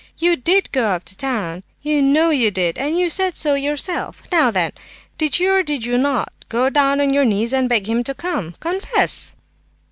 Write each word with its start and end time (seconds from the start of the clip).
You 0.17 0.35
did 0.35 0.71
go 0.71 0.85
up 0.87 1.03
to 1.03 1.15
town, 1.15 1.61
you 1.83 2.01
know 2.01 2.31
you 2.31 2.49
did—you 2.49 3.07
said 3.07 3.37
so 3.37 3.53
yourself! 3.53 4.23
Now 4.31 4.49
then, 4.49 4.71
did 5.19 5.37
you, 5.39 5.51
or 5.51 5.61
did 5.61 5.85
you 5.85 5.95
not, 5.95 6.33
go 6.49 6.71
down 6.71 6.99
on 6.99 7.13
your 7.13 7.23
knees 7.23 7.53
and 7.53 7.69
beg 7.69 7.87
him 7.87 8.03
to 8.05 8.15
come, 8.15 8.55
confess!" 8.59 9.35